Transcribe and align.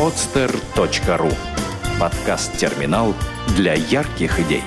podster.ru 0.00 1.30
Подкаст-терминал 2.00 3.14
для 3.48 3.74
ярких 3.74 4.40
идей. 4.40 4.62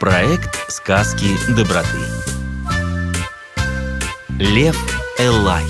Проект 0.00 0.68
«Сказки 0.68 1.28
доброты». 1.54 1.86
Лев 4.40 4.76
Элай. 5.20 5.62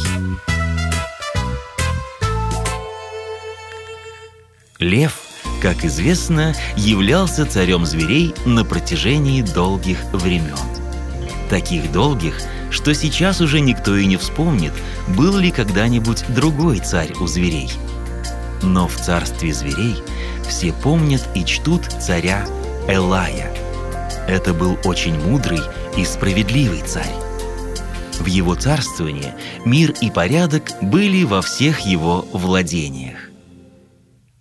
Лев, 4.79 5.21
как 5.61 5.85
известно, 5.85 6.55
являлся 6.79 7.45
царем 7.45 7.85
зверей 7.85 8.35
на 8.47 8.65
протяжении 8.65 9.43
долгих 9.43 10.03
времен. 10.15 10.72
Таких 11.53 11.93
долгих, 11.93 12.41
что 12.71 12.95
сейчас 12.95 13.43
уже 13.43 13.61
никто 13.61 13.95
и 13.95 14.07
не 14.07 14.17
вспомнит, 14.17 14.73
был 15.09 15.37
ли 15.37 15.51
когда-нибудь 15.51 16.25
другой 16.35 16.79
царь 16.79 17.13
у 17.21 17.27
зверей. 17.27 17.71
Но 18.63 18.89
в 18.89 18.97
царстве 18.97 19.53
зверей 19.53 19.97
все 20.49 20.73
помнят 20.73 21.23
и 21.35 21.45
чтут 21.45 21.85
царя 22.01 22.45
Элая– 22.89 23.55
это 24.29 24.55
был 24.55 24.79
очень 24.85 25.19
мудрый 25.19 25.61
и 25.97 26.05
справедливый 26.05 26.83
царь. 26.83 27.13
В 28.21 28.27
его 28.27 28.55
царствовании 28.55 29.35
мир 29.65 29.95
и 30.01 30.11
порядок 30.11 30.71
были 30.81 31.25
во 31.25 31.43
всех 31.43 31.81
его 31.81 32.25
владениях. 32.33 33.19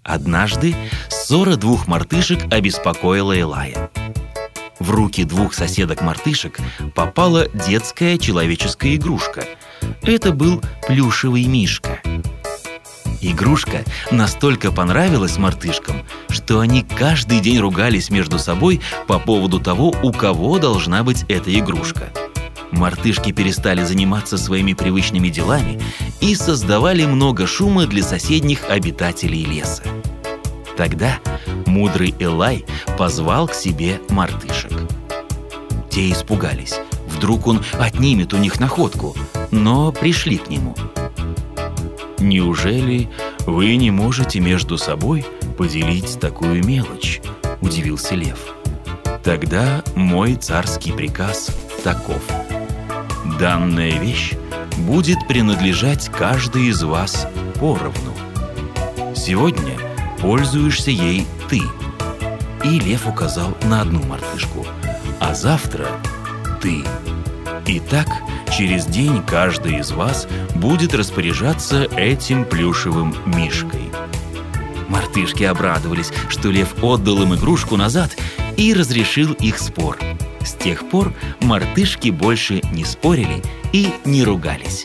Однажды 0.04 0.76
ссора 1.10 1.56
двух 1.56 1.88
мартышек 1.88 2.42
обеспокоила 2.52 3.40
Элая. 3.40 3.92
В 4.82 4.90
руки 4.90 5.26
двух 5.26 5.54
соседок-мартышек 5.54 6.58
попала 6.96 7.48
детская 7.54 8.18
человеческая 8.18 8.96
игрушка. 8.96 9.46
Это 10.02 10.32
был 10.32 10.60
плюшевый 10.88 11.46
мишка– 11.46 12.00
Игрушка 13.24 13.86
настолько 14.10 14.72
понравилась 14.72 15.38
мартышкам, 15.38 15.98
что 16.30 16.60
они 16.60 16.82
каждый 16.82 17.40
день 17.40 17.60
ругались 17.60 18.10
между 18.10 18.40
собой 18.40 18.82
по 19.06 19.20
поводу 19.20 19.60
того, 19.60 19.94
у 20.02 20.12
кого 20.12 20.58
должна 20.58 21.04
быть 21.04 21.26
эта 21.30 21.54
игрушка. 21.54 22.10
Мартышки 22.72 23.32
перестали 23.32 23.84
заниматься 23.84 24.40
своими 24.40 24.74
привычными 24.74 25.30
делами 25.30 25.80
и 26.20 26.34
создавали 26.34 27.06
много 27.06 27.46
шума 27.46 27.86
для 27.86 28.02
соседних 28.02 28.68
обитателей 28.68 29.46
леса. 29.46 29.84
Тогда 30.76 31.20
мудрый 31.72 32.14
Элай 32.20 32.66
позвал 32.98 33.48
к 33.48 33.54
себе 33.54 34.00
мартышек. 34.10 34.72
Те 35.90 36.12
испугались. 36.12 36.76
Вдруг 37.08 37.48
он 37.48 37.62
отнимет 37.80 38.34
у 38.34 38.38
них 38.38 38.60
находку, 38.60 39.16
но 39.52 39.92
пришли 39.92 40.38
к 40.38 40.50
нему– 40.50 40.76
«Неужели 42.22 43.10
вы 43.48 43.76
не 43.78 43.90
можете 43.90 44.40
между 44.40 44.78
собой 44.78 45.26
поделить 45.58 46.20
такую 46.20 46.64
мелочь?»– 46.64 47.20
удивился 47.62 48.14
Лев. 48.14 48.38
«Тогда 49.24 49.84
мой 49.96 50.36
царский 50.36 50.92
приказ 50.92 51.50
таков. 51.84 52.22
Данная 53.40 54.00
вещь 54.00 54.34
будет 54.78 55.28
принадлежать 55.28 56.10
каждой 56.10 56.68
из 56.68 56.84
вас 56.84 57.28
поровну. 57.60 58.14
Сегодня 59.16 59.74
пользуешься 60.20 60.92
ей 60.92 61.26
ты». 61.52 61.62
И 62.64 62.80
Лев 62.80 63.06
указал 63.06 63.56
на 63.64 63.82
одну 63.82 64.02
мартышку, 64.04 64.66
а 65.20 65.36
завтра 65.36 65.88
ты. 66.62 66.84
И 67.68 67.80
так 67.80 68.08
Через 68.52 68.86
день 68.86 69.24
каждый 69.26 69.80
из 69.80 69.92
вас 69.92 70.28
будет 70.56 70.94
распоряжаться 70.94 71.84
этим 71.96 72.44
плюшевым 72.44 73.16
мишкой. 73.26 73.90
Мартышки 74.90 75.44
обрадовались, 75.44 76.12
что 76.28 76.52
лев 76.52 76.84
отдал 76.84 77.22
им 77.24 77.34
игрушку 77.34 77.78
назад 77.78 78.16
и 78.58 78.74
разрешил 78.74 79.32
их 79.34 79.58
спор. 79.58 79.98
С 80.42 80.54
тех 80.54 80.90
пор 80.90 81.14
мартышки 81.40 82.10
больше 82.10 82.62
не 82.74 82.84
спорили 82.84 83.42
и 83.72 83.94
не 84.04 84.26
ругались. 84.26 84.84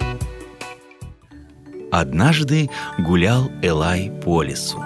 Однажды 1.91 2.71
гулял 2.99 3.51
Элай 3.63 4.13
по 4.25 4.43
лесу. 4.43 4.83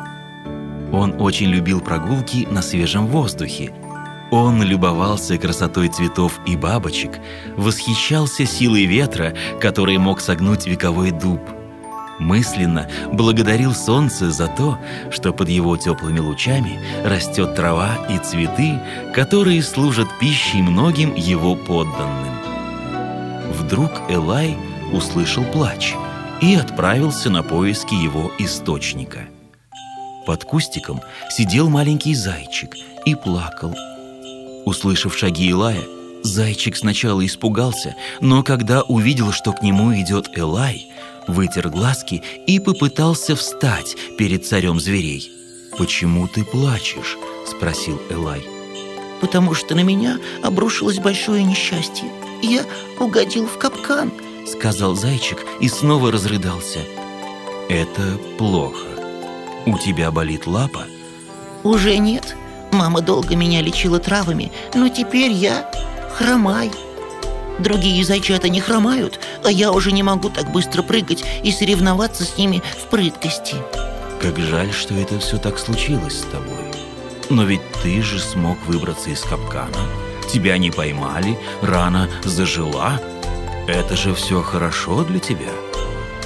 Он 0.92 1.20
очень 1.20 1.48
любил 1.48 1.80
прогулки 1.80 2.46
на 2.50 2.62
свежем 2.62 3.06
воздухе 3.06 3.72
он 4.30 4.62
любовался 4.62 5.38
красотой 5.38 5.88
цветов 5.88 6.40
и 6.46 6.56
бабочек, 6.56 7.18
восхищался 7.56 8.46
силой 8.46 8.84
ветра, 8.84 9.34
который 9.60 9.98
мог 9.98 10.20
согнуть 10.20 10.66
вековой 10.66 11.10
дуб. 11.10 11.40
Мысленно 12.20 12.88
благодарил 13.12 13.74
солнце 13.74 14.30
за 14.30 14.46
то, 14.46 14.78
что 15.10 15.32
под 15.32 15.48
его 15.48 15.76
теплыми 15.76 16.20
лучами 16.20 16.78
растет 17.02 17.56
трава 17.56 18.06
и 18.10 18.18
цветы, 18.18 18.78
которые 19.14 19.62
служат 19.62 20.06
пищей 20.20 20.62
многим 20.62 21.14
его 21.14 21.56
подданным. 21.56 22.34
Вдруг 23.58 23.90
Элай 24.08 24.56
услышал 24.92 25.44
плач 25.44 25.94
и 26.40 26.54
отправился 26.54 27.30
на 27.30 27.42
поиски 27.42 27.94
его 27.94 28.30
источника. 28.38 29.20
Под 30.30 30.44
кустиком 30.44 31.00
сидел 31.28 31.68
маленький 31.68 32.14
зайчик 32.14 32.76
и 33.04 33.16
плакал– 33.16 33.74
Услышав 34.64 35.18
шаги 35.18 35.48
Илая, 35.48 35.82
зайчик 36.22 36.76
сначала 36.76 37.26
испугался, 37.26 37.96
но 38.20 38.44
когда 38.44 38.82
увидел, 38.82 39.32
что 39.32 39.52
к 39.52 39.60
нему 39.60 39.92
идет 39.94 40.30
Элай, 40.38 40.86
вытер 41.26 41.69
глазки 41.69 42.22
и 42.46 42.60
попытался 42.60 43.34
встать 43.34 43.96
перед 44.16 44.46
царем 44.46 44.78
зверей. 44.78 45.32
«Почему 45.76 46.28
ты 46.28 46.44
плачешь?»– 46.44 47.19
спросил 47.48 48.00
Элай. 48.08 48.44
«Потому 49.20 49.54
что 49.54 49.74
на 49.74 49.80
меня 49.80 50.20
обрушилось 50.44 51.00
большое 51.00 51.42
несчастье. 51.42 52.08
Я 52.40 52.64
угодил 53.00 53.48
в 53.48 53.58
капкан»,– 53.58 54.12
сказал 54.46 54.94
зайчик 54.94 55.44
и 55.60 55.69
снова 55.69 56.12
разрыдался. 56.12 56.78
«Это 57.69 58.16
плохо. 58.38 59.00
У 59.66 59.78
тебя 59.78 60.10
болит 60.10 60.47
лапа?» 60.47 60.84
«Уже 61.62 61.97
нет. 61.98 62.37
Мама 62.72 63.00
долго 63.00 63.37
меня 63.37 63.60
лечила 63.60 63.98
травами, 63.98 64.53
но 64.75 64.88
теперь 64.88 65.32
я 65.32 65.71
хромай. 66.16 66.71
Другие 67.59 68.04
зайчата 68.04 68.49
не 68.49 68.60
хромают, 68.60 69.20
а 69.44 69.50
я 69.50 69.72
уже 69.72 69.93
не 69.93 70.03
могу 70.03 70.31
так 70.31 70.50
быстро 70.50 70.82
прыгать 70.82 71.25
и 71.43 71.53
соревноваться 71.53 72.25
с 72.25 72.38
ними 72.38 72.62
в 72.82 72.88
прыткости. 72.88 73.56
Как 74.20 74.38
жаль, 74.38 74.72
что 74.72 74.94
это 74.94 75.19
все 75.19 75.38
так 75.38 75.59
случилось 75.59 76.20
с 76.20 76.25
тобой. 76.25 76.56
Но 77.28 77.44
ведь 77.44 77.60
ты 77.82 78.03
же 78.03 78.19
смог 78.19 78.59
выбраться 78.66 79.10
из 79.10 79.20
капкана. 79.20 79.76
Тебя 80.32 80.59
не 80.59 80.70
поймали, 80.70 81.38
рана 81.62 82.09
зажила. 82.25 83.00
Это 83.66 83.97
же 83.97 84.15
все 84.15 84.43
хорошо 84.43 85.04
для 85.04 85.19
тебя. 85.19 85.50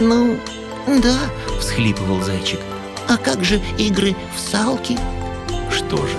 Ну, 0.01 0.39
да, 0.87 1.19
всхлипывал 1.59 2.23
зайчик. 2.23 2.61
А 3.09 3.17
как 3.17 3.45
же 3.45 3.61
игры 3.79 4.17
в 4.35 4.41
салки? 4.41 4.99
Что 5.71 5.97
же, 5.97 6.17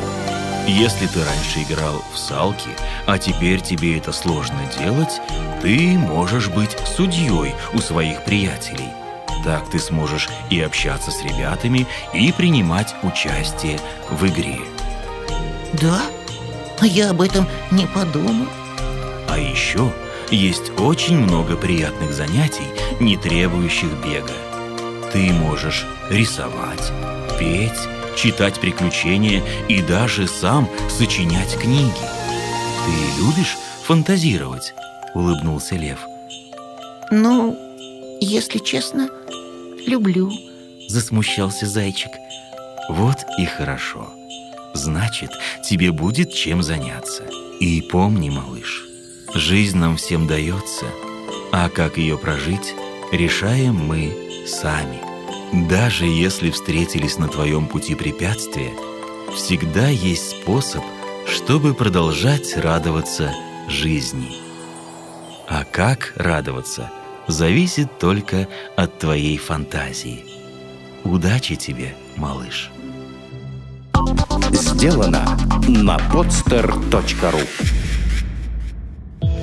если 0.68 1.08
ты 1.08 1.24
раньше 1.24 1.62
играл 1.62 2.04
в 2.14 2.18
салки, 2.18 2.70
а 3.06 3.18
теперь 3.20 3.62
тебе 3.62 3.98
это 3.98 4.12
сложно 4.12 4.60
делать, 4.80 5.22
ты 5.62 5.98
можешь 5.98 6.50
быть 6.50 6.76
судьей 6.96 7.54
у 7.74 7.80
своих 7.80 8.24
приятелей. 8.24 8.90
Так 9.44 9.70
ты 9.70 9.80
сможешь 9.80 10.28
и 10.50 10.60
общаться 10.60 11.12
с 11.12 11.22
ребятами, 11.24 11.86
и 12.14 12.32
принимать 12.32 12.96
участие 13.04 13.80
в 14.10 14.26
игре. 14.28 14.58
Да? 15.74 16.02
А 16.80 16.86
я 16.86 17.12
об 17.12 17.22
этом 17.22 17.48
не 17.70 17.86
подумал. 17.86 18.48
А 19.30 19.38
еще 19.38 19.94
есть 20.32 20.72
очень 20.80 21.18
много 21.18 21.56
приятных 21.56 22.12
занятий, 22.12 22.68
не 23.00 23.18
требующих 23.18 23.92
бега. 24.04 24.34
Ты 25.16 25.32
можешь 25.32 25.86
рисовать, 26.10 26.92
петь, 27.40 27.88
читать 28.18 28.60
приключения 28.60 29.42
и 29.70 29.82
даже 29.82 30.28
сам 30.28 30.70
сочинять 30.90 31.58
книги. 31.58 31.94
Ты 32.86 33.24
любишь 33.24 33.56
фантазировать? 33.86 34.74
Улыбнулся 35.14 35.76
Лев. 35.76 36.00
Ну, 37.12 37.58
если 38.20 38.58
честно, 38.58 39.08
люблю. 39.88 40.30
Засмущался 40.90 41.66
зайчик. 41.66 42.12
Вот 42.90 43.20
и 43.38 43.46
хорошо. 43.46 44.10
Значит, 44.74 45.32
тебе 45.64 45.94
будет 45.94 46.34
чем 46.34 46.62
заняться. 46.62 47.24
И 47.62 47.82
помни, 47.82 48.30
малыш, 48.30 48.84
жизнь 49.34 49.78
нам 49.78 49.96
всем 49.96 50.28
дается, 50.28 50.88
а 51.54 51.70
как 51.70 51.98
ее 51.98 52.18
прожить, 52.18 52.74
решаем 53.14 53.76
мы 53.76 54.25
сами. 54.48 55.00
Даже 55.68 56.06
если 56.06 56.50
встретились 56.50 57.18
на 57.18 57.28
твоем 57.28 57.68
пути 57.68 57.96
препятствия, 57.96 58.72
всегда 59.34 59.88
есть 59.88 60.32
способ, 60.32 60.84
чтобы 61.28 61.74
продолжать 61.74 62.56
радоваться 62.58 63.34
жизни. 63.70 64.38
А 65.48 65.64
как 65.64 66.14
радоваться, 66.16 66.92
зависит 67.28 68.00
только 68.00 68.48
от 68.76 69.00
твоей 69.00 69.38
фантазии. 69.38 70.26
Удачи 71.04 71.56
тебе, 71.56 71.96
малыш! 72.16 72.72
Сделано 74.52 75.26
на 75.68 75.98
podster.ru 75.98 77.85